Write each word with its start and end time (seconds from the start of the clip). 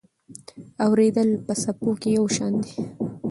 اورېدل 0.85 1.29
په 1.45 1.53
څپو 1.61 1.89
کې 2.01 2.09
یو 2.17 2.25
شان 2.35 2.53
دي. 2.63 2.73